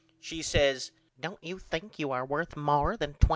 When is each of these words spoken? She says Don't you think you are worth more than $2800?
She 0.19 0.41
says 0.41 0.89
Don't 1.19 1.37
you 1.43 1.59
think 1.59 1.99
you 1.99 2.09
are 2.11 2.25
worth 2.25 2.57
more 2.57 2.97
than 2.97 3.13
$2800? 3.13 3.29